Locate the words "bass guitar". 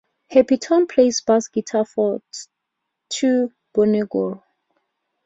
1.21-1.85